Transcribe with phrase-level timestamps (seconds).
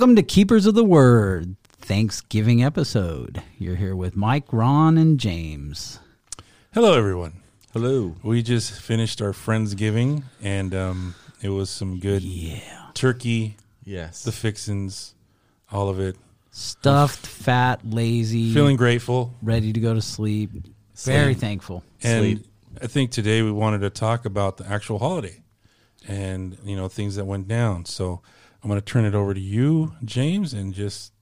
[0.00, 3.42] Welcome to Keepers of the Word, Thanksgiving episode.
[3.58, 5.98] You're here with Mike, Ron, and James.
[6.72, 7.42] Hello, everyone.
[7.74, 8.16] Hello.
[8.22, 12.62] We just finished our Friendsgiving, and um, it was some good Yeah.
[12.94, 14.22] turkey, Yes.
[14.24, 15.12] the fixins,
[15.70, 16.16] all of it.
[16.50, 19.34] Stuffed, fat, lazy, Feeling grateful.
[19.42, 20.50] ready to go to sleep.
[21.04, 21.84] Very thankful.
[22.02, 22.46] And Sleep.
[22.82, 25.42] I think today we wanted to talk about the actual holiday
[26.08, 27.84] and, you know, things that went down.
[27.84, 28.22] So
[28.62, 31.12] I'm going to turn it over to you, James, and just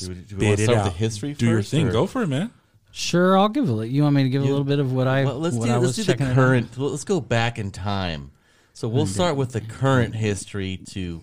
[0.00, 0.84] do we, do we want to it start out.
[0.84, 1.88] with the history Do your first, thing.
[1.88, 2.50] or- Go for it, man.
[2.92, 3.88] Sure, I'll give it.
[3.90, 5.72] You want me to give a little bit of what I Well, let's what do,
[5.72, 6.78] I let's was do the checking it current.
[6.78, 8.30] well, Let's go back in time.
[8.72, 11.20] So we'll start with the current history to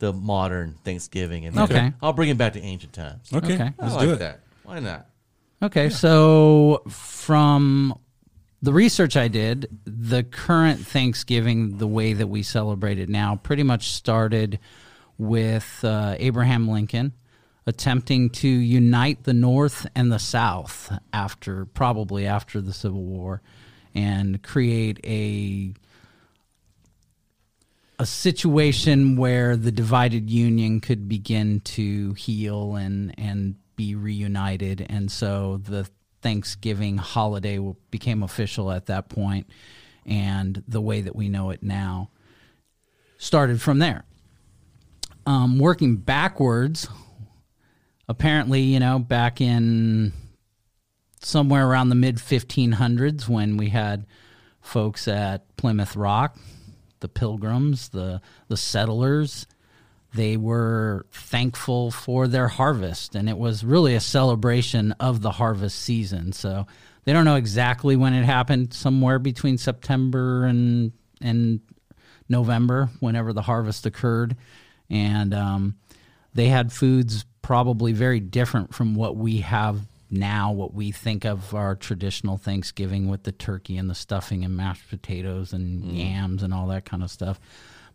[0.00, 1.92] the modern Thanksgiving, and then Okay.
[2.02, 3.30] I'll bring it back to ancient times.
[3.32, 3.72] Okay, Okay.
[3.78, 4.18] Let's like do it.
[4.18, 4.40] that.
[4.64, 5.06] Why not?
[5.62, 7.98] Okay, so from
[8.60, 13.62] the research I did, the current Thanksgiving, the way that we celebrate it now, pretty
[13.62, 14.58] much started
[15.18, 17.12] with uh, Abraham Lincoln
[17.66, 23.40] attempting to unite the North and the South after probably after the Civil War
[23.94, 25.74] and create a
[27.98, 34.84] a situation where the divided union could begin to heal and and be reunited.
[34.88, 35.88] And so the
[36.20, 37.58] Thanksgiving holiday
[37.90, 39.48] became official at that point
[40.06, 42.10] and the way that we know it now
[43.18, 44.04] started from there
[45.26, 46.88] um, working backwards
[48.08, 50.12] apparently you know back in
[51.24, 54.06] somewhere around the mid 1500s when we had
[54.60, 56.38] folks at Plymouth Rock,
[57.00, 59.46] the Pilgrims, the the settlers,
[60.14, 65.78] they were thankful for their harvest and it was really a celebration of the harvest
[65.78, 66.32] season.
[66.32, 66.66] So
[67.04, 71.60] they don't know exactly when it happened, somewhere between September and and
[72.28, 74.36] November, whenever the harvest occurred,
[74.90, 75.76] and um,
[76.34, 79.80] they had foods probably very different from what we have
[80.10, 80.52] now.
[80.52, 84.88] What we think of our traditional Thanksgiving with the turkey and the stuffing and mashed
[84.88, 87.40] potatoes and yams and all that kind of stuff,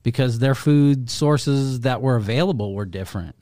[0.04, 3.36] because their food sources that were available were different.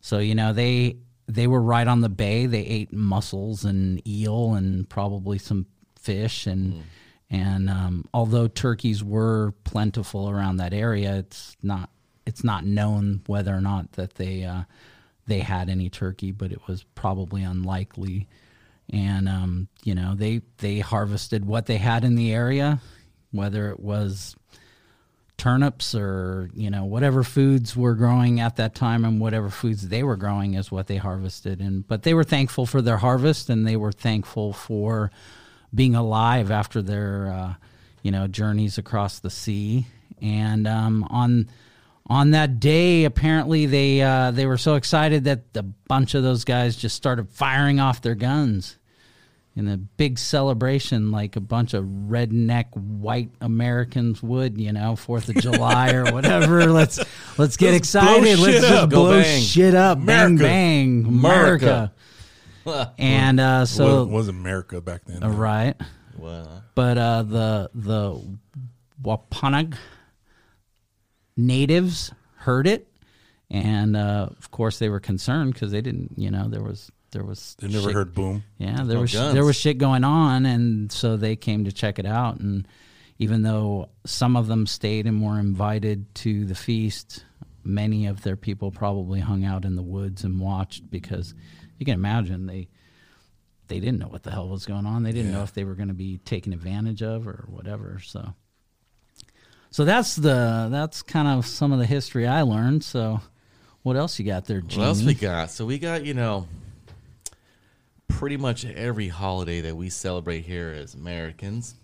[0.00, 2.46] So you know they they were right on the bay.
[2.46, 5.66] They ate mussels and eel and probably some
[5.96, 6.84] fish and
[7.30, 11.90] and um, although turkeys were plentiful around that area, it's not
[12.26, 14.62] it's not known whether or not that they uh,
[15.26, 18.28] they had any turkey, but it was probably unlikely.
[18.90, 22.80] And um, you know they they harvested what they had in the area,
[23.30, 24.36] whether it was
[25.36, 30.02] turnips or you know whatever foods were growing at that time and whatever foods they
[30.02, 33.66] were growing is what they harvested and but they were thankful for their harvest and
[33.66, 35.10] they were thankful for
[35.74, 37.54] being alive after their uh,
[38.02, 39.86] you know journeys across the sea
[40.22, 41.48] and um, on
[42.06, 46.44] on that day apparently they uh, they were so excited that a bunch of those
[46.44, 48.76] guys just started firing off their guns
[49.56, 55.28] in a big celebration like a bunch of redneck white Americans would, you know, Fourth
[55.28, 56.66] of July or whatever.
[56.66, 56.98] Let's
[57.38, 58.26] let's get Let's excited.
[58.26, 58.90] shit Let's just up.
[58.90, 59.98] Blow shit up.
[59.98, 60.42] America.
[60.42, 61.06] Bang bang.
[61.06, 61.92] America.
[62.98, 65.22] and uh, so was, was America back then.
[65.22, 65.74] uh, right.
[66.18, 68.20] Well, But uh, the the
[69.02, 69.76] Wampanoag
[71.36, 72.88] natives heard it,
[73.50, 77.24] and uh, of course they were concerned because they didn't, you know, there was there
[77.24, 78.42] was They never shit- heard boom.
[78.58, 79.34] yeah, there no was guns.
[79.34, 82.40] there was shit going on, and so they came to check it out.
[82.40, 82.66] And
[83.18, 87.24] even though some of them stayed and were invited to the feast,
[87.62, 91.34] many of their people probably hung out in the woods and watched because
[91.78, 92.68] you can imagine they
[93.68, 95.04] they didn't know what the hell was going on.
[95.04, 97.98] They didn't know if they were going to be taken advantage of or whatever.
[98.04, 98.34] So,
[99.74, 102.84] so that's the that's kind of some of the history I learned.
[102.84, 103.20] So,
[103.82, 104.78] what else you got there, Gene?
[104.78, 105.50] what else we got?
[105.50, 106.46] So we got you know
[108.06, 111.74] pretty much every holiday that we celebrate here as Americans,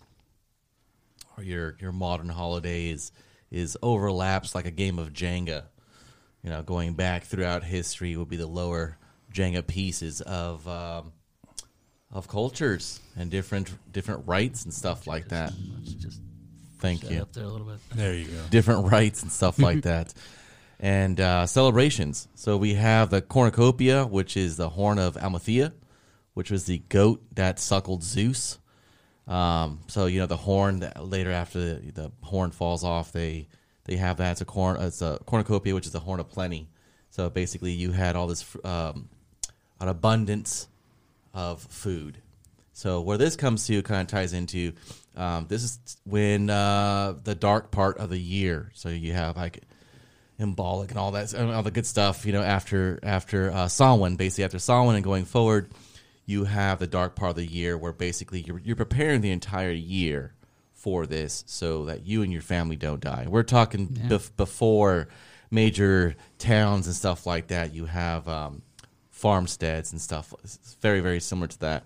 [1.37, 3.11] or your your modern holidays,
[3.51, 5.65] is overlaps like a game of Jenga.
[6.45, 8.99] You know, going back throughout history would be the lower
[9.35, 11.11] Jenga pieces of um,
[12.13, 15.53] of cultures and different different rights and stuff like that.
[15.75, 16.21] Let's just
[16.81, 17.23] Thank shut you.
[17.23, 17.79] up there a little bit.
[17.95, 18.43] There you go.
[18.51, 20.13] different rites and stuff like that.
[20.79, 22.27] And uh, celebrations.
[22.35, 25.73] So we have the cornucopia, which is the horn of Amalthea,
[26.35, 28.59] which was the goat that suckled Zeus.
[29.29, 33.47] Um, so you know the horn that later after the, the horn falls off, they
[33.85, 34.33] they have that.
[34.33, 34.81] It's a corn.
[34.81, 36.69] It's a cornucopia, which is the horn of plenty.
[37.11, 39.09] So basically, you had all this um,
[39.81, 40.69] an abundance
[41.35, 42.19] of food.
[42.73, 44.73] So where this comes to kind of ties into
[45.17, 48.71] um, this is when uh, the dark part of the year.
[48.75, 49.63] So you have like
[50.39, 52.25] Imbolc and all that, and all the good stuff.
[52.25, 55.73] You know, after after uh, Samhain, basically after Samhain and going forward,
[56.27, 59.73] you have the dark part of the year where basically you're you're preparing the entire
[59.73, 60.33] year
[60.73, 63.27] for this so that you and your family don't die.
[63.29, 65.09] We're talking bef- before
[65.51, 67.75] major towns and stuff like that.
[67.75, 68.63] You have um,
[69.11, 70.33] farmsteads and stuff.
[70.43, 71.85] It's very very similar to that.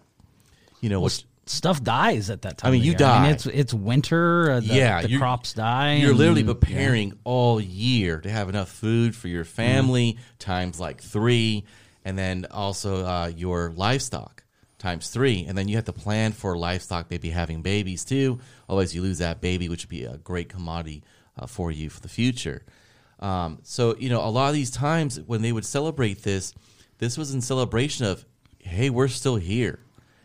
[0.81, 2.69] You know, which Stuff dies at that time.
[2.69, 3.07] I mean, you year.
[3.07, 3.31] I mean, die.
[3.31, 4.51] it's it's winter.
[4.51, 5.97] Uh, the, yeah, the crops die.
[5.97, 11.03] You're and- literally preparing all year to have enough food for your family times like
[11.03, 11.65] three,
[12.05, 14.43] and then also uh, your livestock
[14.79, 18.39] times three, and then you have to plan for livestock maybe having babies too.
[18.69, 21.03] Otherwise, you lose that baby, which would be a great commodity
[21.39, 22.63] uh, for you for the future.
[23.21, 26.55] Um, so you know, a lot of these times when they would celebrate this,
[26.99, 28.25] this was in celebration of,
[28.59, 29.79] hey, we're still here.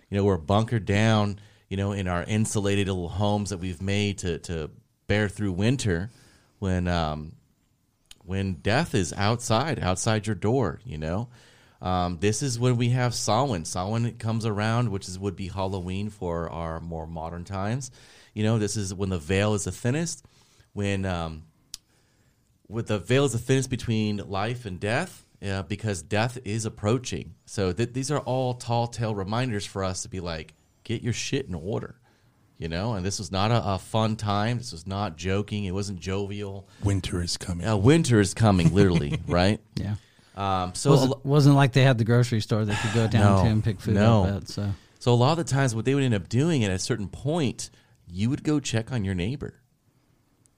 [0.09, 4.19] You know, we're bunkered down, you know, in our insulated little homes that we've made
[4.19, 4.71] to to
[5.07, 6.09] bear through winter
[6.59, 7.33] when um
[8.25, 11.29] when death is outside, outside your door, you know.
[11.81, 13.65] Um, this is when we have Samhain.
[13.65, 17.89] Samhain comes around, which is would be Halloween for our more modern times.
[18.33, 20.23] You know, this is when the veil is the thinnest,
[20.73, 21.43] when um,
[22.67, 27.35] with the veil is the thinnest between life and death uh, because death is approaching.
[27.45, 30.53] So th- these are all tall tale reminders for us to be like,
[30.83, 31.95] get your shit in order,
[32.57, 32.93] you know.
[32.93, 34.57] And this was not a, a fun time.
[34.57, 35.65] This was not joking.
[35.65, 36.67] It wasn't jovial.
[36.83, 37.65] Winter is coming.
[37.67, 39.59] Uh, winter is coming, literally, right?
[39.75, 39.95] Yeah.
[40.35, 43.07] Um, so a wasn't, lo- wasn't like they had the grocery store they could go
[43.07, 44.23] down No, to and pick food no.
[44.23, 44.47] up at.
[44.49, 46.79] So So a lot of the times, what they would end up doing at a
[46.79, 47.69] certain point,
[48.07, 49.55] you would go check on your neighbor.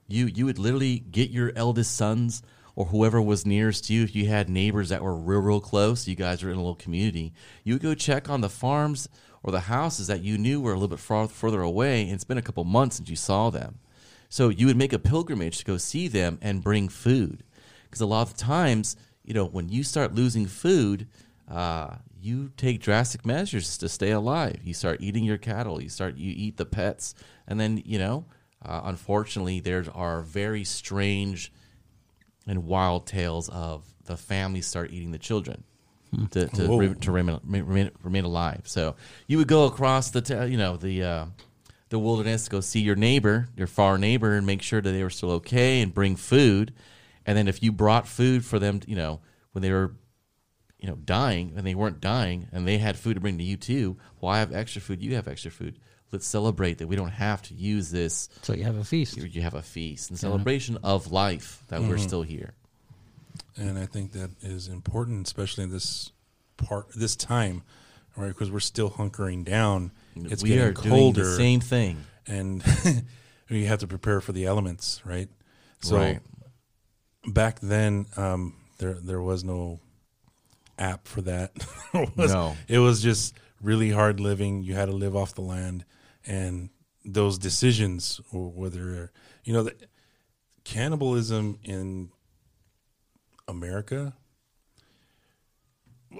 [0.08, 2.42] You you would literally get your eldest sons
[2.74, 4.02] or whoever was nearest to you.
[4.02, 6.74] If you had neighbors that were real real close, you guys were in a little
[6.74, 7.32] community.
[7.64, 9.08] You would go check on the farms
[9.42, 12.24] or the houses that you knew were a little bit far further away, and it's
[12.24, 13.78] been a couple months since you saw them.
[14.28, 17.42] So you would make a pilgrimage to go see them and bring food,
[17.84, 21.06] because a lot of times, you know, when you start losing food,
[21.50, 24.60] uh, you take drastic measures to stay alive.
[24.64, 25.82] You start eating your cattle.
[25.82, 27.14] You start you eat the pets,
[27.46, 28.24] and then you know,
[28.64, 31.52] uh, unfortunately, there are very strange
[32.46, 35.64] and wild tales of the families start eating the children
[36.32, 38.62] to to, re- to remain, remain remain alive.
[38.64, 38.96] So
[39.26, 41.26] you would go across the you know the uh,
[41.88, 45.02] the wilderness to go see your neighbor, your far neighbor, and make sure that they
[45.02, 46.74] were still okay and bring food.
[47.24, 49.20] And then if you brought food for them, you know
[49.52, 49.94] when they were
[50.78, 53.56] you know dying and they weren't dying and they had food to bring to you
[53.56, 53.96] too.
[54.20, 55.00] Well, I have extra food.
[55.00, 55.78] You have extra food.
[56.12, 59.16] Let's celebrate that we don't have to use this so you have a feast.
[59.16, 62.52] you have a feast and celebration of life that we're still here.
[63.56, 66.12] and I think that is important, especially in this
[66.58, 67.62] part, this time,
[68.16, 68.28] right?
[68.28, 69.90] Because we're still hunkering down.
[70.14, 72.04] It's we getting are doing colder, the same thing.
[72.26, 72.62] and
[73.48, 75.28] you have to prepare for the elements, right?
[75.80, 76.20] So Right.
[77.26, 79.80] back then, um, there there was no
[80.78, 81.52] app for that.
[81.94, 82.54] it was, No.
[82.68, 84.62] it was just really hard living.
[84.62, 85.84] You had to live off the land,
[86.26, 86.70] and
[87.04, 89.12] those decisions, or whether
[89.44, 89.74] you know, the,
[90.64, 92.10] cannibalism in
[93.48, 94.14] America.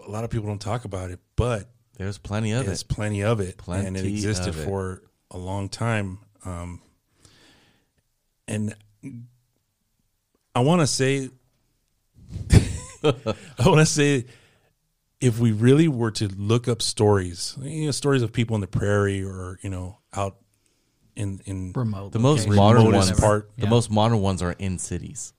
[0.06, 2.88] A lot of people don't talk about it, but There's plenty of there's it.
[2.88, 4.64] plenty of it, and it existed it.
[4.64, 6.18] for a long time.
[6.44, 6.80] Um,
[8.49, 8.75] and
[10.54, 11.30] I want to say,
[13.04, 14.26] I want to say,
[15.23, 18.67] if we really were to look up stories, you know, stories of people in the
[18.67, 20.37] prairie or you know out
[21.17, 22.12] in in Remote.
[22.12, 23.50] The most location, modern remotest ones, part.
[23.57, 25.33] the most modern ones are in cities.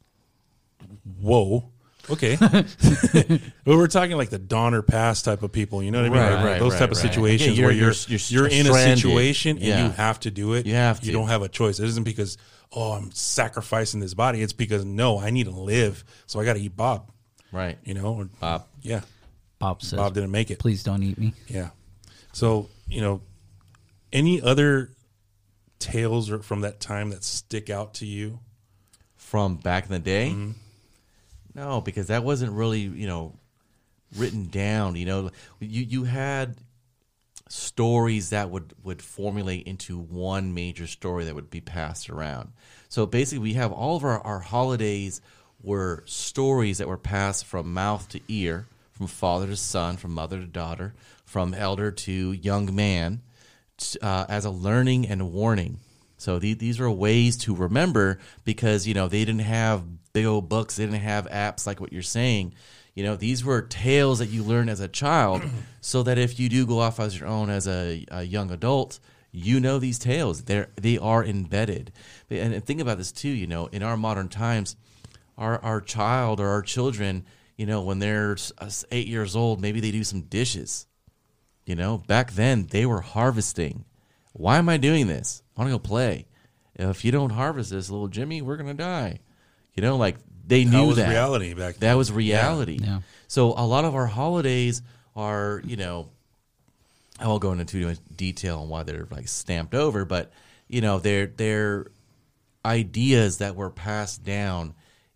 [1.20, 1.70] whoa.
[2.10, 5.82] Okay, but we're talking like the Donner Pass type of people.
[5.82, 6.20] You know what I mean?
[6.20, 7.02] Right, Like right, those right, type of right.
[7.10, 8.98] situations Yeah, you're- where you're you're- you're, you're in a stranded.
[8.98, 9.86] situation and Yeah.
[9.86, 10.66] you have to do it.
[10.66, 11.80] You have You don't have a choice.
[11.80, 12.38] It isn't because
[12.74, 14.42] oh I'm sacrificing this body.
[14.42, 17.10] It's because no, I need to live, so I got to eat Bob.
[17.54, 17.78] Right.
[17.86, 18.66] You know, or, Bob.
[18.82, 19.02] Yeah,
[19.64, 20.60] Bob says, Bob didn't make it.
[20.60, 21.70] "Please don't eat me." Yeah.
[22.34, 23.22] So, you know,
[24.12, 24.92] any other
[25.80, 28.40] tales from that time that stick out to you?
[29.16, 30.32] From back in the day?
[30.32, 30.52] Mm-hmm.
[31.56, 33.36] No, because that wasn't really, you know,
[34.16, 34.96] written down.
[34.96, 36.58] You know, you you had
[37.48, 42.52] stories that would would formulate into one major story that would be passed around.
[42.90, 45.22] So basically, we have all of our, our holidays
[45.62, 48.68] were stories that were passed from mouth to ear,
[49.04, 50.94] from father to son, from mother to daughter,
[51.26, 53.22] from elder to young man,
[54.02, 55.80] uh, as a learning and warning.
[56.18, 59.84] So the, these are ways to remember because you know they didn't have
[60.14, 62.54] big old books, they didn't have apps like what you're saying.
[62.96, 65.42] You know, these were tales that you learn as a child,
[65.82, 69.00] so that if you do go off as your own as a, a young adult,
[69.32, 70.44] you know these tales.
[70.44, 71.92] They're they are embedded.
[72.30, 73.30] And think about this too.
[73.30, 74.78] You know, in our modern times,
[75.38, 77.26] our our child or our children,
[77.58, 80.88] you know, when they're s- uh, s- eight years old, maybe they do some dishes.
[81.66, 83.86] You know, back then they were harvesting.
[84.34, 85.42] Why am I doing this?
[85.56, 86.26] I want to go play.
[86.76, 89.20] If you don't harvest this, little Jimmy, we're gonna die.
[89.76, 91.10] You know, like they That knew was that.
[91.10, 91.90] reality back then.
[91.92, 92.80] That was reality.
[92.82, 93.02] Yeah.
[93.28, 94.82] So a lot of our holidays
[95.16, 96.10] are, you know,
[97.20, 100.32] I won't go into too much detail on why they're like stamped over, but
[100.68, 101.86] you know, they're they're
[102.66, 104.74] ideas that were passed down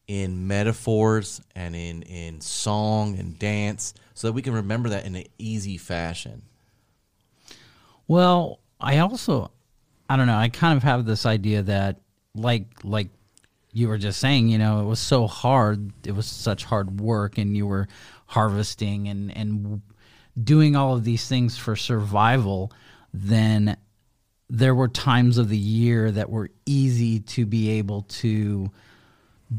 [0.07, 5.15] in metaphors and in in song and dance, so that we can remember that in
[5.15, 6.43] an easy fashion.
[8.07, 9.51] Well, I also,
[10.09, 10.37] I don't know.
[10.37, 11.99] I kind of have this idea that,
[12.33, 13.09] like, like
[13.73, 15.91] you were just saying, you know, it was so hard.
[16.05, 17.87] It was such hard work, and you were
[18.27, 19.81] harvesting and and
[20.41, 22.71] doing all of these things for survival.
[23.13, 23.75] Then
[24.49, 28.71] there were times of the year that were easy to be able to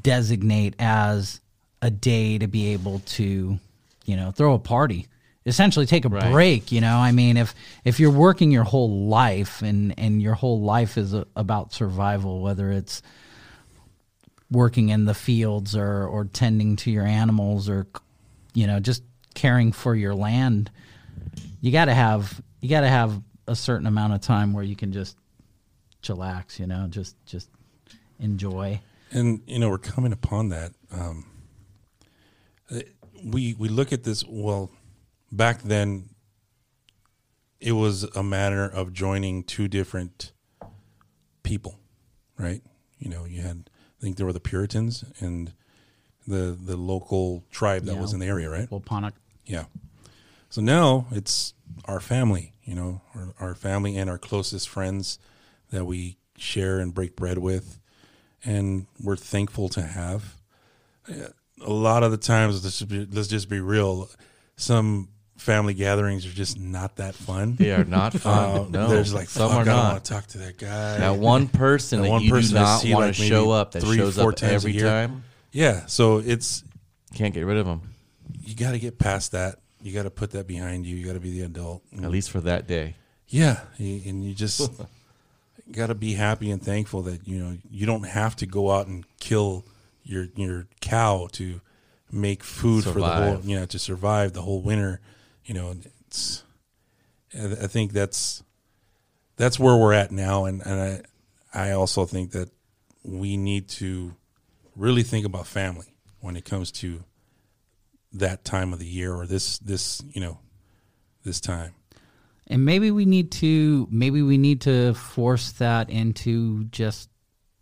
[0.02, 1.40] designate as
[1.83, 3.59] a day to be able to,
[4.04, 5.07] you know, throw a party.
[5.47, 6.30] Essentially take a Right.
[6.30, 6.99] break, you know.
[6.99, 7.54] I mean, if
[7.85, 12.42] if you're working your whole life and and your whole life is a, about survival,
[12.42, 13.00] whether it's
[14.50, 17.87] working in the fields or or tending to your animals or
[18.54, 19.02] you know, just
[19.35, 20.71] caring for your land,
[21.61, 24.76] you got to have you got to have a certain amount of time where you
[24.76, 25.16] can just
[26.02, 27.49] chillax, you know, just just
[28.21, 28.80] enjoy.
[29.11, 31.25] And you know we're coming upon that um,
[33.25, 34.71] we we look at this well
[35.33, 36.09] back then
[37.61, 40.33] it was a matter of joining two different
[41.43, 41.79] people
[42.38, 42.62] right
[42.99, 45.53] you know you had i think there were the puritans and
[46.27, 48.00] the the local tribe that Yeah.
[48.00, 49.15] was in the area right Well, Wampanoag.
[49.47, 49.65] yeah.
[50.50, 51.53] So now it's
[51.85, 55.19] our family, you know, our, our family and our closest friends
[55.71, 57.79] that we share and break bread with,
[58.45, 60.35] and we're thankful to have.
[61.09, 61.28] Uh,
[61.66, 64.09] A lot of the times, let's just be, let's just be real.
[64.57, 67.57] Some family gatherings are just not that fun.
[67.57, 68.71] They are not Uh, fun.
[68.73, 69.92] no, there's like some are I not.
[69.92, 70.99] want to talk to that guy.
[70.99, 73.50] That one person That that, one you person do I not want like, to show
[73.50, 75.23] up that three, shows four up every time.
[75.52, 75.87] yeah.
[75.87, 76.62] So it's
[77.14, 77.83] Can't get rid of them
[78.40, 79.59] you got to get past that.
[79.83, 80.97] You got to put that behind you.
[80.97, 81.83] You got to be the adult.
[82.02, 82.95] at least for that day.
[83.28, 84.71] Yeah, and you just
[85.72, 88.87] got to be happy and thankful that you know you don't have to go out
[88.87, 89.64] and kill
[90.02, 91.60] your your cow to
[92.10, 95.00] make food for the whole you know to survive the whole winter.
[95.44, 95.75] You know,
[96.06, 96.44] it's
[97.34, 98.42] I I think that's
[99.37, 101.04] that's where we're at now, and and
[101.54, 102.50] I I also think that
[103.02, 104.14] we need to
[104.76, 107.04] really think about family when it comes to
[108.12, 110.38] that time of the year or this this you know
[111.25, 111.75] this time.
[112.49, 117.11] And maybe we need to maybe we need to force that into just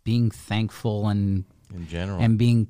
[0.03, 2.69] being thankful and In general, and being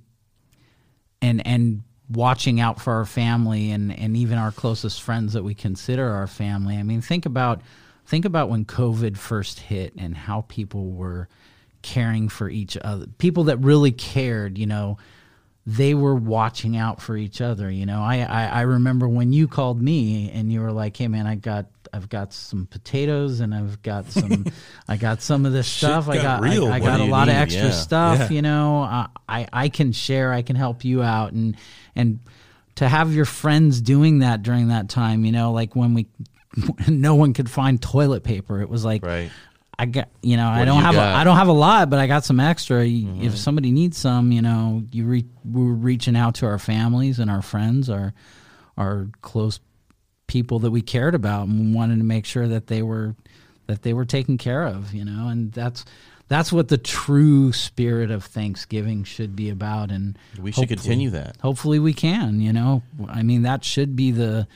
[1.22, 5.54] and and watching out for our family and and even our closest friends that we
[5.54, 6.78] consider our family.
[6.78, 7.62] I mean, think about
[8.06, 11.28] think about when COVID first hit and how people were
[11.84, 13.06] caring for each other.
[13.18, 14.98] People that really cared, you know,
[15.66, 17.70] they were watching out for each other.
[17.70, 21.08] You know, I, I I remember when you called me and you were like, "Hey,
[21.08, 24.46] man, I got I've got some potatoes and I've got some
[24.88, 26.08] I got some of this stuff.
[26.08, 26.68] I got got real.
[26.72, 27.72] I, I got a lot of extra Yeah.
[27.72, 28.20] stuff.
[28.20, 28.30] Yeah.
[28.30, 30.32] You know, uh, I I can share.
[30.32, 31.58] I can help you out and
[31.96, 32.20] and
[32.76, 35.26] to have your friends doing that during that time.
[35.26, 36.08] You know, like when we
[36.88, 38.62] no one could find toilet paper.
[38.62, 39.32] It was like right?
[39.80, 41.16] I got you know I What do don't you have a, got?
[41.16, 42.84] I don't have a lot, but I got some extra.
[42.86, 43.24] Mm-hmm.
[43.24, 47.30] If somebody needs some, you know, you re- we're reaching out to our families and
[47.32, 48.14] our friends, our
[48.78, 49.60] our close
[50.28, 53.16] people that we cared about, and wanted to make sure that they were
[53.68, 54.94] that they were taken care of.
[54.94, 55.86] You know, and that's
[56.28, 59.92] that's what the true spirit of Thanksgiving should be about.
[59.92, 61.38] And We should continue that.
[61.42, 62.40] Hopefully, we can.
[62.42, 64.48] You know, I mean, that should be the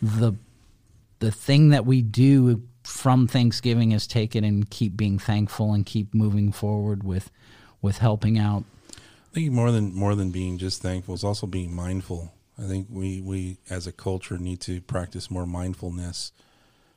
[0.00, 0.34] the
[1.18, 5.84] the thing that we do from Thanksgiving is take it and keep being thankful and
[5.84, 7.30] keep moving forward with
[7.82, 8.64] with helping out.
[8.90, 12.32] I think more than more than being just thankful is also being mindful.
[12.58, 16.32] I think we we as a culture need to practice more mindfulness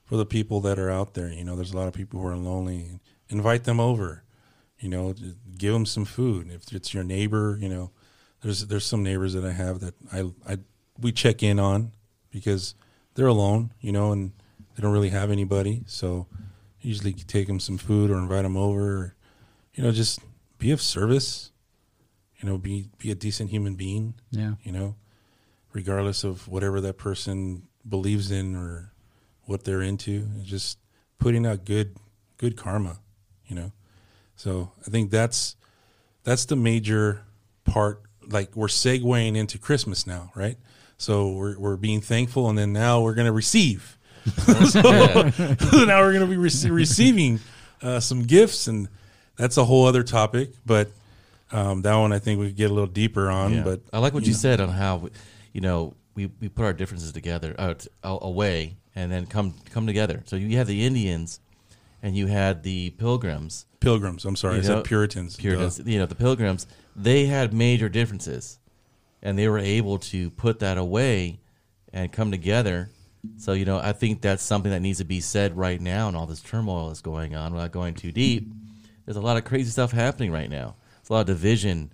[0.06, 1.30] for the people that are out there.
[1.30, 3.00] You know, there's a lot of people who are lonely.
[3.30, 4.24] Invite them over.
[4.80, 5.14] You know,
[5.58, 6.50] give them some food.
[6.50, 7.92] If it's your neighbor, you know,
[8.42, 10.58] there's there's some neighbors that I have that I I
[11.00, 11.92] we check in on
[12.32, 12.76] because
[13.16, 13.72] they're alone.
[13.82, 14.32] You know, and
[14.76, 15.84] they don't really have anybody.
[15.86, 16.28] So
[16.82, 18.98] usually take them some food or invite them over.
[18.98, 19.16] Or,
[19.74, 20.22] you know, just
[20.58, 21.52] be of service
[22.42, 24.54] you know be be a decent human being Yeah.
[24.64, 24.96] you know
[25.74, 28.92] regardless of whatever that person believes in or
[29.46, 30.78] what they're into just
[31.18, 31.96] putting out good
[32.38, 33.00] good karma
[33.48, 33.72] you know
[34.36, 35.56] so i think that's
[36.24, 37.24] that's the major
[37.64, 40.58] part like we're segueing into Christmas now, right?
[40.98, 43.98] So we're we're being thankful, and then now we're gonna receive.
[44.70, 47.40] so now we're gonna be rece- receiving
[47.82, 48.90] uh, some gifts, and
[49.38, 50.52] that's a whole other topic.
[50.66, 50.92] But
[51.52, 53.54] um, that one I think we could get a little deeper on.
[53.54, 53.64] Yeah.
[53.64, 55.10] But I like what you, said on how,
[55.54, 60.24] you know, we, we put our differences together, uh, away, and then come come together.
[60.26, 61.40] So you have the Indians,
[62.04, 65.36] and you had the Pilgrims, pilgrims, I'm sorry, You I said Puritans.
[65.38, 65.78] Puritans.
[65.78, 65.90] Duh.
[65.90, 66.68] You know, the Pilgrims.
[66.96, 68.60] They had major differences,
[69.22, 71.40] and they were able to put that away
[71.94, 72.90] and come together.
[73.38, 76.18] So you know, I think that's something that needs to be said right now, and
[76.18, 77.54] all this turmoil that's going on.
[77.54, 78.52] Without going too deep,
[79.06, 80.76] there's a lot of crazy stuff happening right now.
[81.00, 81.92] It's a lot of division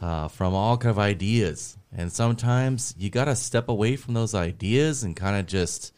[0.00, 4.34] uh, from all kind of ideas, and sometimes you got to step away from those
[4.34, 5.92] ideas and kind of just,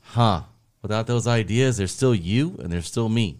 [0.00, 0.42] huh?
[0.82, 3.38] Without those ideas, there's still you and there's still me.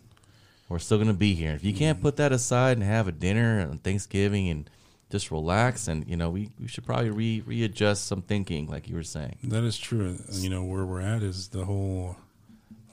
[0.68, 1.52] We're still going to be here.
[1.52, 4.70] If you can't put that aside and have a dinner on Thanksgiving and
[5.10, 8.94] just relax, and you know, we, we should probably re, readjust some thinking, like you
[8.94, 9.36] were saying.
[9.44, 10.16] That is true.
[10.30, 12.16] You know where we're at is the whole.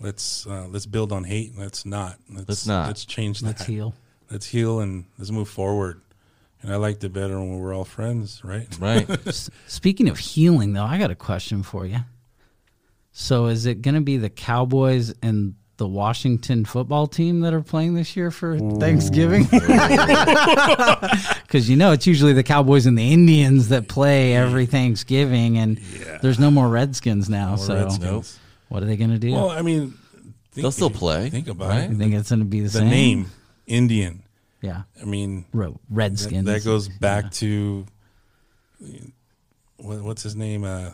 [0.01, 1.57] Let's uh, let's build on hate.
[1.57, 2.17] Let's not.
[2.29, 2.87] Let's, Let's not.
[2.87, 3.47] Let's change that.
[3.47, 3.93] Let's heal.
[4.29, 6.01] Let's heal and let's move forward.
[6.61, 8.67] And I liked it better when we're all friends, right?
[8.79, 9.09] Right?
[9.27, 11.99] S- Speaking of healing, though, I got a question for you.
[13.11, 17.61] So, is it going to be the Cowboys and the Washington football team that are
[17.61, 19.47] playing this year for Thanksgiving?
[21.49, 24.69] Because you know it's usually the Cowboys and the Indians that play every mm.
[24.69, 25.77] Thanksgiving, and
[26.22, 27.55] there's no more Redskins now.
[27.55, 28.37] so, Redskins.
[28.67, 29.31] What are they going to do?
[29.33, 29.98] Well, I mean,
[30.51, 31.89] think, They'll still play, Think about right?
[31.89, 31.98] you it.
[31.98, 32.89] think it's going to be the, The same?
[32.89, 33.31] name
[33.65, 34.22] Indian.
[34.61, 36.45] Yeah, I mean, Ro- that, Redskins.
[36.45, 37.85] that goes back to
[39.77, 40.63] what, what's his name?
[40.63, 40.91] Uh,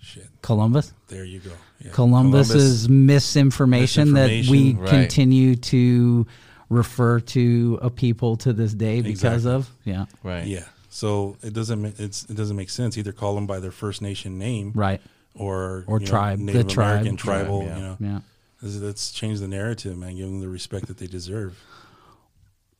[0.00, 0.26] shit.
[0.42, 0.92] Columbus.
[1.08, 1.50] There you go.
[1.80, 1.90] Yeah.
[1.92, 4.88] Columbus's misinformation, that we right.
[4.88, 6.26] continue to
[6.68, 9.52] refer to a people to this day because Exactly.
[9.52, 9.70] of.
[9.84, 10.46] Yeah, Right.
[10.46, 10.64] Yeah.
[10.88, 13.12] So it doesn't it's it doesn't make sense either.
[13.12, 15.00] Call them by their First Nation name, right.
[15.34, 16.90] or Or you know, tribe, the Native tribe.
[17.02, 17.60] American tribal.
[17.62, 17.76] Tribe, yeah.
[17.76, 18.20] You know, Yeah.
[18.62, 20.16] Let's, let's change the narrative, man.
[20.16, 21.62] Give them the respect that they deserve.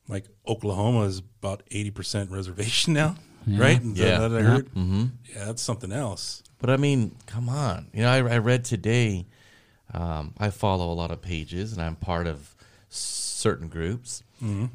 [0.07, 3.15] Like Oklahoma is about eighty percent reservation now,
[3.47, 3.61] Yeah.
[3.61, 3.81] right?
[3.81, 4.27] Is that- Yeah.
[4.27, 4.57] that I Yeah.
[4.59, 5.05] Mm-hmm.
[5.35, 6.43] Yeah, that's something else.
[6.59, 7.87] But I mean, come on.
[7.93, 9.25] You know, I, I read today.
[9.93, 12.55] Um, I follow a lot of pages, and I'm part of
[12.89, 14.23] certain groups.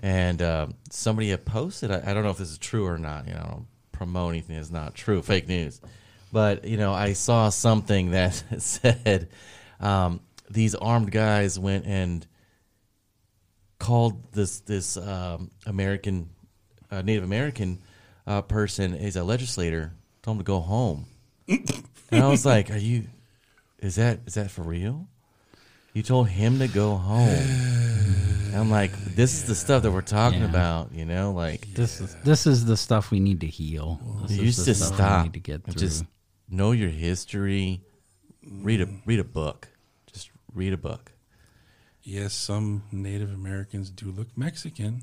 [0.00, 1.92] And uh, somebody had posted.
[1.92, 3.28] I, I don't know if this is true or not.
[3.28, 5.80] You know, I don't promote anything that's not true, fake news.
[6.32, 9.28] But you know, I saw something that said
[9.80, 12.26] um, these armed guys went and
[13.82, 16.28] called this this um, American
[16.90, 17.80] uh, Native American
[18.26, 19.92] uh, person is a legislator.
[20.22, 21.06] Told him to go home,
[21.48, 23.06] and I was like, "Are you?
[23.80, 25.08] Is that is that for real?
[25.94, 27.44] You told him to go home?"
[28.54, 30.48] I'm like, "This is the stuff that we're talking Yeah.
[30.50, 31.32] about, you know?
[31.32, 33.98] Like, This is this is the stuff we need to heal.
[34.28, 35.74] This you just stop We need to get through.
[35.74, 36.04] just
[36.48, 37.80] know your history.
[38.48, 39.68] Read a read a book.
[40.12, 41.11] Just read a book."
[42.04, 45.02] Yes, some Native Americans do look Mexican,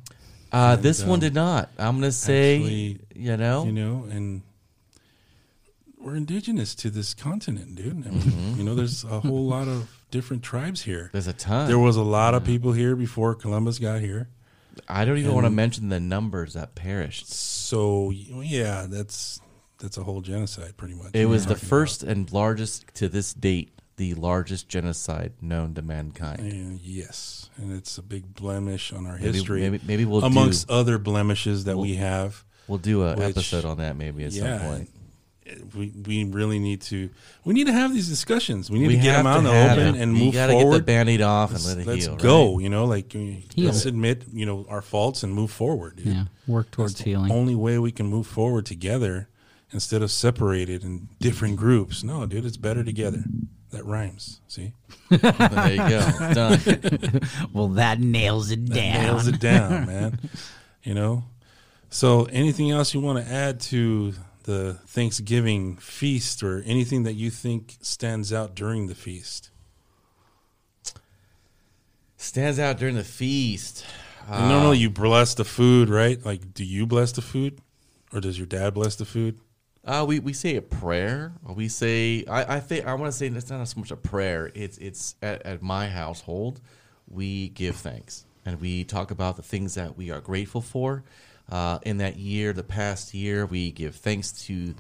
[0.52, 1.70] Uh, And, this one um, did not.
[1.78, 4.42] I'm gonna say, actually, you know, you know, and
[5.98, 8.08] we're indigenous to this continent, dude.
[8.08, 8.58] I mean, Mm-hmm.
[8.60, 11.10] You know, there's a whole lot of different tribes here.
[11.12, 11.68] there's a ton.
[11.68, 14.28] There was a lot of people here before Columbus got here.
[14.88, 17.30] I don't even want to mention the numbers that perished.
[17.32, 19.42] So yeah, that's
[19.80, 21.12] that's a whole genocide, pretty much.
[21.14, 26.40] It was the first and largest to this date, the largest genocide known to mankind.
[26.40, 30.68] And yes, and it's a big blemish on our Maybe, history, maybe, maybe we'll amongst
[30.70, 32.44] do other blemishes that we We'll- have.
[32.70, 34.90] we'll do an episode on that maybe at yeah, some point.
[35.76, 37.10] we we really need to
[37.44, 38.70] we need to have these discussions.
[38.72, 40.02] We need We to get them out in the open it.
[40.02, 40.72] and you move gotta forward.
[40.74, 42.16] get the band-aid off let's and let it let's heal.
[42.16, 42.54] go.
[42.56, 42.64] right?
[42.64, 43.66] You know, like uh, Heal.
[43.66, 45.98] let's admit you know our faults and move forward.
[45.98, 46.06] Dude.
[46.08, 47.32] yeah, work towards That's the healing.
[47.32, 49.28] Only way we can move forward together
[49.74, 52.02] instead of separated in different groups.
[52.04, 53.24] No, dude, it's better together.
[53.72, 54.42] That rhymes.
[54.48, 54.74] See,
[55.10, 56.12] There you go.
[56.34, 57.22] Done.
[57.54, 59.04] well, that nails it that down.
[59.04, 60.20] nails it down, man.
[60.84, 61.24] You know.
[61.92, 67.30] So, anything else you want to add to the Thanksgiving feast, or anything that you
[67.30, 69.52] think stands out during the feast?
[72.18, 73.86] Stands out during the feast.
[74.28, 76.24] And normally, uh, you bless the food, right?
[76.24, 77.60] Like, do you bless the food,
[78.14, 79.40] or does your dad bless the food?
[79.86, 81.32] Uh, we, we say a prayer.
[81.48, 84.52] We say I, I think I want to say it's not so much a prayer.
[84.54, 86.60] It's it's at, at my household
[87.08, 91.04] we give thanks and we talk about the things that we are grateful for
[91.50, 93.46] uh, in that year, the past year.
[93.46, 94.76] We give thanks to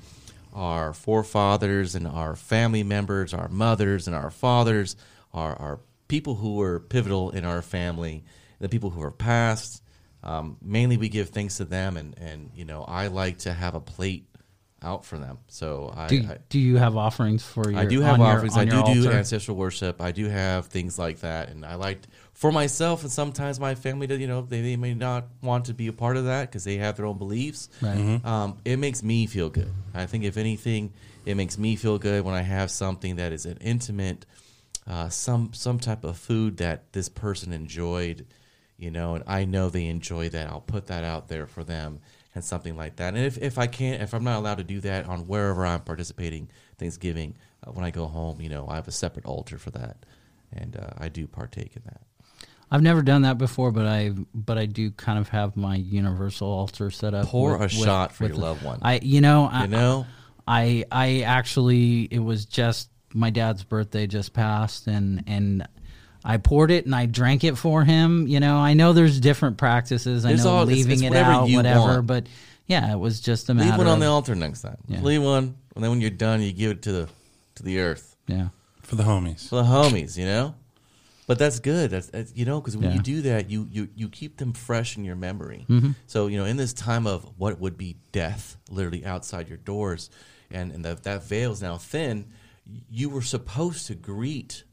[0.54, 4.96] our forefathers and our family members, our mothers and our fathers,
[5.34, 8.24] our our people who were pivotal in our family,
[8.60, 9.82] the people who are passed.
[10.24, 13.76] um, mainly we give thanks to them, and and you know I like to have
[13.76, 14.26] a plate
[14.82, 15.40] out for them.
[15.48, 16.08] So I.
[16.08, 17.80] Do, I do you have offerings for your?
[17.80, 18.58] I do have on your- offerings.
[18.58, 19.12] I do do altar?
[19.12, 20.02] ancestral worship.
[20.02, 22.00] I do have things like that, and I like
[22.34, 24.08] for myself and sometimes my family.
[24.08, 26.64] To you know, they, they may not want to be a part of that because
[26.64, 27.70] they have their own beliefs.
[27.82, 28.24] Right.
[28.24, 29.72] Um, it makes me feel good.
[29.94, 30.94] I think if anything,
[31.26, 34.26] it makes me feel good when I have something that is an intimate,
[34.88, 38.26] uh, some some type of food that this person enjoyed.
[38.78, 40.48] You know, and I know they enjoy that.
[40.48, 42.00] I'll put that out there for them
[42.36, 43.14] and something like that.
[43.16, 45.82] And if, if I can't, if I'm not allowed to do that on wherever I'm
[45.82, 49.72] participating Thanksgiving, uh, when I go home, you know, I have a separate altar for
[49.72, 49.98] that,
[50.54, 52.02] and uh, I do partake in that.
[52.72, 56.48] I've never done that before, but I but I do kind of have my universal
[56.48, 57.26] altar set up.
[57.26, 58.80] Pour with- a with- shot for your the- loved one.
[58.84, 60.06] I you know I, You know,
[60.48, 65.68] I I actually it was just my dad's birthday just passed and and
[66.30, 68.28] I poured it and I drank it for him.
[68.28, 70.26] You know, I know there's different practices.
[70.26, 71.80] I It's know all- leaving it's it whatever out, whatever.
[71.80, 72.08] want.
[72.08, 72.28] But
[72.68, 74.78] yeah, it was just a matter leave one on of the altar next time.
[74.88, 75.02] Yeah.
[75.02, 77.10] Leave one, and then when you're done, you give it to the
[77.56, 78.50] to the earth yeah.
[78.84, 79.50] for the homies.
[79.50, 80.18] for the homies.
[80.18, 80.56] You know.
[81.26, 81.92] But that's good.
[81.92, 82.96] That's, that's you know because when Yeah.
[82.96, 85.66] you do that, you you you keep them fresh in your memory.
[85.70, 85.92] Mm-hmm.
[86.08, 90.10] So you know, in this time of what would be death, literally outside your doors,
[90.52, 92.26] and and that that veil is now thin.
[92.90, 94.64] You were supposed to greet,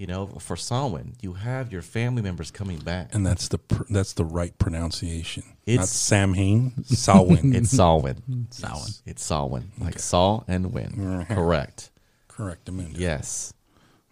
[0.00, 1.12] you know, for Samhain.
[1.20, 3.14] You have your family members coming back.
[3.14, 5.42] And that's the pr- that's the right pronunciation.
[5.66, 7.54] Not It's- Samhain, Samhain.
[7.54, 8.46] It's Samhain.
[8.50, 8.94] Samhain.
[9.04, 10.92] It's Samhain, like Saw and Win.
[10.92, 11.28] Mhm.
[11.28, 11.90] Correct.
[12.28, 12.98] Correct, Amanda.
[12.98, 13.52] Yes.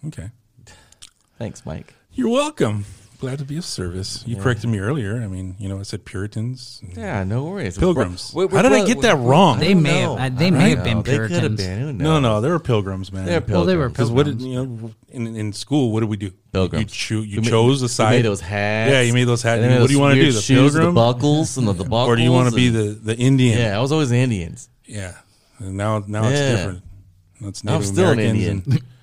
[0.06, 0.30] Okay.
[1.38, 1.94] Thanks, Mike.
[2.12, 2.84] You're welcome.
[3.20, 4.22] Glad to be of service.
[4.28, 4.42] You Yeah.
[4.42, 5.20] corrected me earlier.
[5.20, 6.80] I mean, you know, I said Puritans.
[6.96, 7.76] Yeah, no worries.
[7.76, 8.30] Pilgrims.
[8.32, 9.58] We're- we're How did I get that wrong?
[9.58, 10.14] They may know.
[10.16, 11.02] have- uh, they I may have been know.
[11.02, 11.60] They could have Puritans.
[11.60, 11.98] been.
[11.98, 13.26] No, no, they were pilgrims, man.
[13.26, 13.56] They're pilgrims.
[13.56, 14.10] Well, they were pilgrims.
[14.12, 15.90] What did you know in, in school?
[15.90, 16.30] What did we do?
[16.52, 16.82] Pilgrims.
[16.84, 18.10] You, cho- you We made- chose a we side.
[18.12, 18.92] made those hats.
[18.92, 19.62] Yeah, you made those hats.
[19.62, 20.94] And then What do you wanna do, the shoes, pilgrim?
[20.94, 22.08] the buckles, and the, the buckles?
[22.10, 23.58] or do you want to be the the Indian?
[23.58, 24.68] Yeah, I was always the Indians.
[24.86, 25.12] yeah.
[25.58, 26.56] And now now it's Yeah.
[26.56, 26.82] different.
[27.40, 28.82] That's I'm Native still an Americans Indian.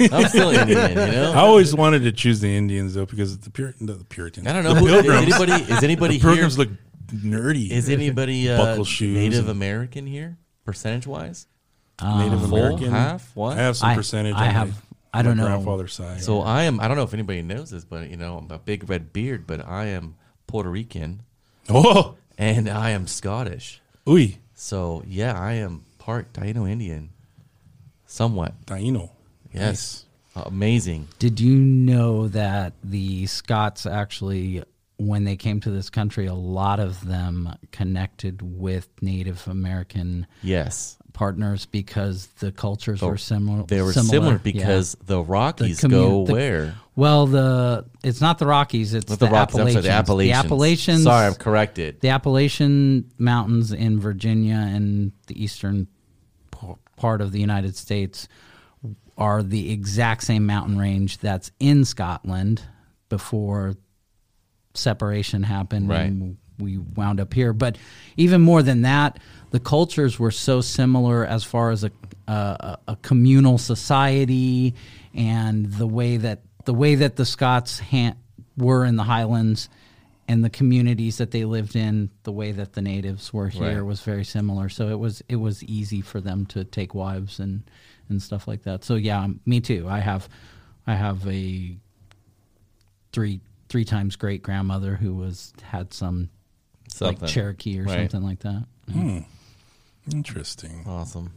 [0.00, 3.50] and- I'm still Indian, you I always wanted to choose the Indians though because the,
[3.50, 4.46] Pur- the Puritans.
[4.46, 4.74] I don't know.
[4.74, 5.22] The Who, is pilgrims.
[5.40, 6.64] anybody is anybody the pilgrims here?
[6.66, 6.72] look
[7.12, 7.70] nerdy.
[7.70, 11.46] Is anybody uh, buckle shoes Native and- American here, percentage wise?
[12.02, 12.90] Native Um, Full, American?
[12.90, 13.56] half, what?
[13.56, 14.34] I have some I- percentage.
[14.34, 14.74] I on have- my,
[15.14, 15.48] I don't my know.
[15.48, 16.20] grandfather's side.
[16.22, 16.78] So I am.
[16.80, 19.46] I don't know if anybody knows this, but you know, I'm a big red beard,
[19.46, 20.16] but I am
[20.46, 21.22] Puerto Rican
[21.70, 23.80] oh, and I am Scottish.
[24.06, 27.08] uy, So yeah, I am part Taino Indian,
[28.04, 28.52] somewhat.
[28.66, 29.10] Taino.
[29.56, 31.08] Yes, amazing.
[31.18, 34.62] Did you know that the Scots actually,
[34.98, 40.96] when they came to this country, a lot of them connected with Native American Yes,
[41.12, 43.64] partners because the cultures Oh, were similar.
[43.64, 44.38] they were similar, yeah.
[44.42, 46.74] because the Rockies commu- go the- where?
[46.94, 49.56] well, the it's not the Rockies, it's the, the Rockies.
[49.58, 49.84] I'm sorry, Appalachians.
[49.84, 50.32] the Appalachians.
[50.42, 51.02] The Appalachians.
[51.04, 52.00] Sorry, I'm corrected.
[52.02, 55.88] the Appalachian Mountains in Virginia and the eastern
[56.96, 58.26] part of the United States
[59.18, 62.62] are the exact same mountain range that's in Scotland
[63.08, 63.74] before
[64.74, 66.00] separation happened Right.
[66.06, 67.52] and we wound up here.
[67.52, 67.76] But
[68.16, 69.18] even more than that,
[69.50, 71.90] the cultures were so similar as far as a
[72.28, 74.74] a, a communal society
[75.14, 78.16] and the way that the way that the Scots ha-
[78.56, 79.68] were in the Highlands
[80.26, 83.80] and the communities that they lived in, the way that the natives were here Right.
[83.84, 84.68] was very similar.
[84.68, 87.62] So it was it was easy for them to take wives and
[88.08, 88.84] and stuff like that.
[88.84, 89.86] So yeah, me too.
[89.88, 90.28] I have
[90.86, 91.76] I have a
[93.12, 96.30] three three times great grandmother who was had some
[96.88, 97.20] Something.
[97.20, 98.10] like Cherokee or Right.
[98.10, 98.64] something like that.
[98.92, 99.18] Hmm.
[100.12, 100.84] Interesting.
[100.86, 101.32] Awesome.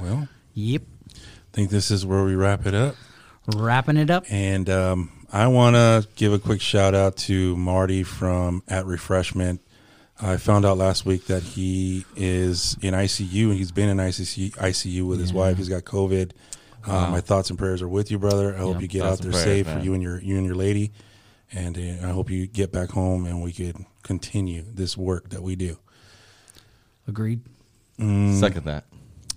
[0.00, 0.82] Well, Yep.
[1.14, 1.18] I
[1.52, 2.94] think this is where we wrap it up.
[3.54, 4.24] Wrapping it up.
[4.30, 9.60] And um, I want to give a quick shout out to Marty from At Refreshment.
[10.22, 14.50] I found out last week that he is in ICU and he's been in ICU,
[14.52, 15.56] ICU with his wife.
[15.56, 16.32] He's got COVID.
[16.86, 18.54] Um, my thoughts and prayers are with you, brother.
[18.54, 18.82] I hope Yep.
[18.82, 20.92] you get out there prayers, safe for you and your you and your lady,
[21.52, 25.42] and uh, I hope you get back home and we could continue this work that
[25.42, 25.78] we do.
[27.06, 27.40] Agreed.
[27.98, 28.38] Mm.
[28.38, 28.84] Second that.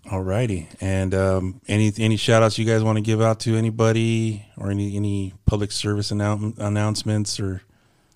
[0.06, 4.46] Alrighty, and um, any any shout outs you guys want to give out to anybody
[4.58, 7.62] or any any public service annou- announcements or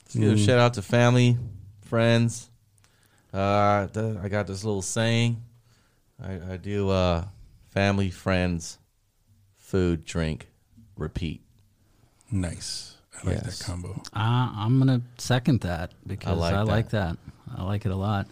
[0.03, 0.45] Let's give a Mm.
[0.45, 1.37] shout out to family,
[1.81, 2.49] friends.
[3.37, 3.87] Uh,
[4.23, 5.43] I got this little saying.
[6.21, 7.25] I, I do uh,
[7.69, 8.79] family, friends,
[9.55, 10.47] food, drink,
[10.97, 11.41] repeat.
[12.31, 12.95] nice.
[13.23, 13.59] I like Yes.
[13.59, 14.01] that combo.
[14.13, 17.17] Uh, I'm gonna second that because I like like, that.
[17.47, 17.59] that.
[17.59, 18.27] I like it a lot.